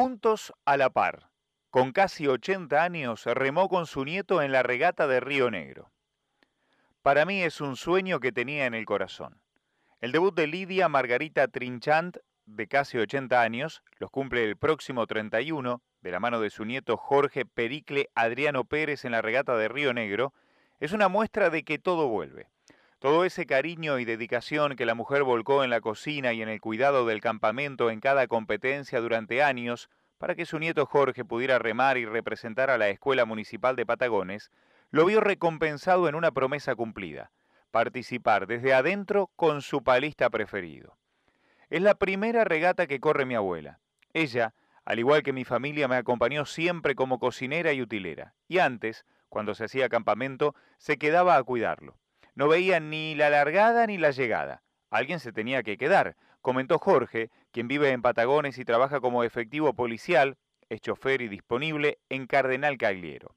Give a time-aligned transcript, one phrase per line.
[0.00, 1.28] Juntos a la par,
[1.68, 5.92] con casi 80 años, remó con su nieto en la regata de Río Negro.
[7.02, 9.42] Para mí es un sueño que tenía en el corazón.
[10.00, 12.16] El debut de Lidia Margarita Trinchant,
[12.46, 16.96] de casi 80 años, los cumple el próximo 31, de la mano de su nieto
[16.96, 20.32] Jorge Pericle Adriano Pérez en la regata de Río Negro,
[20.78, 22.48] es una muestra de que todo vuelve.
[23.00, 26.60] Todo ese cariño y dedicación que la mujer volcó en la cocina y en el
[26.60, 29.88] cuidado del campamento en cada competencia durante años
[30.18, 34.50] para que su nieto Jorge pudiera remar y representar a la Escuela Municipal de Patagones,
[34.90, 37.30] lo vio recompensado en una promesa cumplida,
[37.70, 40.98] participar desde adentro con su palista preferido.
[41.70, 43.80] Es la primera regata que corre mi abuela.
[44.12, 44.52] Ella,
[44.84, 49.54] al igual que mi familia, me acompañó siempre como cocinera y utilera, y antes, cuando
[49.54, 51.99] se hacía campamento, se quedaba a cuidarlo.
[52.34, 54.62] No veía ni la largada ni la llegada.
[54.90, 59.74] Alguien se tenía que quedar, comentó Jorge, quien vive en Patagones y trabaja como efectivo
[59.74, 60.36] policial,
[60.68, 63.34] es chofer y disponible en Cardenal Cagliero.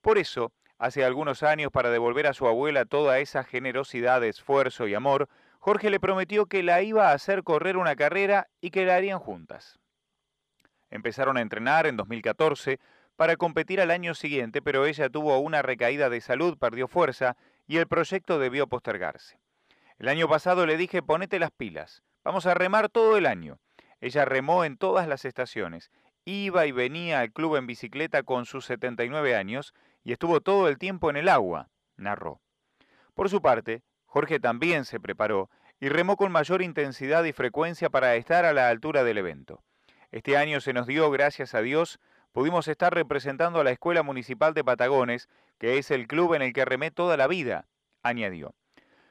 [0.00, 4.94] Por eso, hace algunos años, para devolver a su abuela toda esa generosidad, esfuerzo y
[4.94, 8.96] amor, Jorge le prometió que la iba a hacer correr una carrera y que la
[8.96, 9.78] harían juntas.
[10.90, 12.78] Empezaron a entrenar en 2014
[13.16, 17.78] para competir al año siguiente, pero ella tuvo una recaída de salud, perdió fuerza y
[17.78, 19.38] el proyecto debió postergarse.
[19.98, 23.58] El año pasado le dije, ponete las pilas, vamos a remar todo el año.
[24.00, 25.90] Ella remó en todas las estaciones,
[26.24, 30.78] iba y venía al club en bicicleta con sus 79 años y estuvo todo el
[30.78, 32.40] tiempo en el agua, narró.
[33.14, 38.14] Por su parte, Jorge también se preparó y remó con mayor intensidad y frecuencia para
[38.16, 39.62] estar a la altura del evento.
[40.10, 41.98] Este año se nos dio, gracias a Dios,
[42.34, 46.52] pudimos estar representando a la Escuela Municipal de Patagones, que es el club en el
[46.52, 47.68] que remé toda la vida,
[48.02, 48.56] añadió.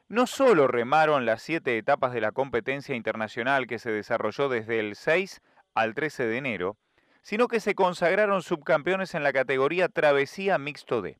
[0.09, 4.97] No solo remaron las siete etapas de la competencia internacional que se desarrolló desde el
[4.97, 5.41] 6
[5.73, 6.77] al 13 de enero,
[7.21, 11.17] sino que se consagraron subcampeones en la categoría Travesía Mixto D.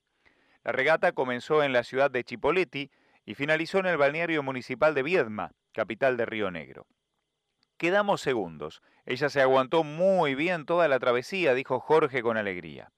[0.66, 2.91] La regata comenzó en la ciudad de Chipoleti
[3.25, 6.85] y finalizó en el balneario municipal de Viedma, capital de Río Negro.
[7.78, 8.81] Quedamos segundos.
[9.06, 12.91] Ella se aguantó muy bien toda la travesía, dijo Jorge con alegría.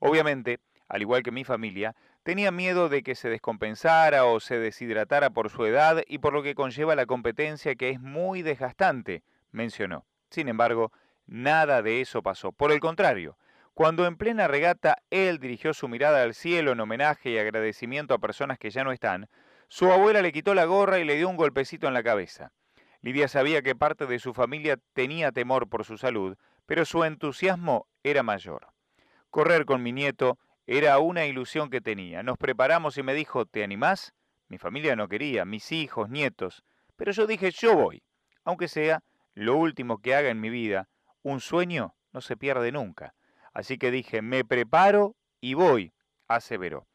[0.00, 5.30] Obviamente, al igual que mi familia, tenía miedo de que se descompensara o se deshidratara
[5.30, 10.04] por su edad y por lo que conlleva la competencia que es muy desgastante, mencionó.
[10.30, 10.92] Sin embargo,
[11.26, 12.52] nada de eso pasó.
[12.52, 13.36] Por el contrario,
[13.74, 18.18] cuando en plena regata él dirigió su mirada al cielo en homenaje y agradecimiento a
[18.18, 19.28] personas que ya no están,
[19.68, 22.52] su abuela le quitó la gorra y le dio un golpecito en la cabeza.
[23.02, 26.36] Lidia sabía que parte de su familia tenía temor por su salud,
[26.66, 28.68] pero su entusiasmo era mayor.
[29.28, 32.22] Correr con mi nieto era una ilusión que tenía.
[32.22, 34.14] Nos preparamos y me dijo, ¿te animás?
[34.48, 36.62] Mi familia no quería, mis hijos, nietos,
[36.96, 38.04] pero yo dije, yo voy.
[38.44, 39.02] Aunque sea
[39.34, 40.88] lo último que haga en mi vida,
[41.22, 43.14] un sueño no se pierde nunca.
[43.52, 45.92] Así que dije, me preparo y voy,
[46.28, 46.86] aseveró.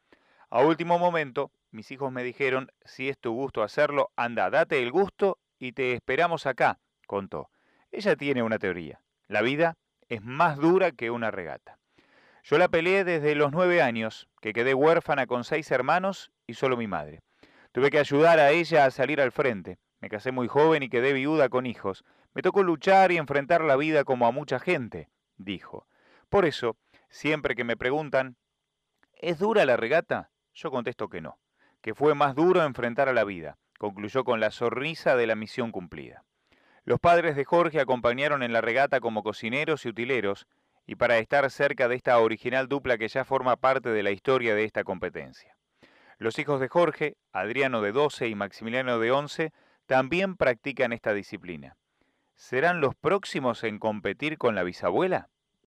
[0.49, 4.91] A último momento, mis hijos me dijeron, si es tu gusto hacerlo, anda, date el
[4.91, 7.49] gusto y te esperamos acá, contó.
[7.91, 9.01] Ella tiene una teoría.
[9.27, 9.75] La vida
[10.07, 11.79] es más dura que una regata.
[12.43, 16.77] Yo la peleé desde los nueve años, que quedé huérfana con seis hermanos y solo
[16.77, 17.21] mi madre.
[17.71, 19.79] Tuve que ayudar a ella a salir al frente.
[19.99, 22.05] Me casé muy joven y quedé viuda con hijos.
[22.33, 25.87] Me tocó luchar y enfrentar la vida como a mucha gente, dijo.
[26.29, 26.77] Por eso,
[27.09, 28.37] siempre que me preguntan,
[29.13, 30.29] ¿es dura la regata?
[30.53, 31.39] Yo contesto que no,
[31.81, 35.71] que fue más duro enfrentar a la vida concluyó con la sonrisa de la misión
[35.71, 36.23] cumplida.
[36.83, 40.47] Los padres de Jorge acompañaron en la regata como cocineros y utileros,
[40.85, 44.55] y para estar cerca de esta original dupla que ya forma parte de la historia
[44.55, 45.57] de esta competencia.
[46.17, 49.51] Los hijos de Jorge, Adriano de 12 y Maximiliano de 11,
[49.85, 51.75] también practican esta disciplina.
[52.35, 55.29] ¿Serán los próximos en competir con la bisabuela?